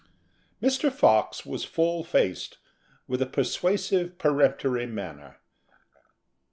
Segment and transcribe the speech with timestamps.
[0.63, 0.91] Mr.
[0.91, 2.57] Fox was full faced,
[3.07, 5.37] with a persuasive, peremptory manner.